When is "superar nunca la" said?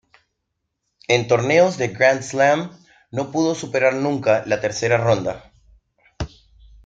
3.53-4.59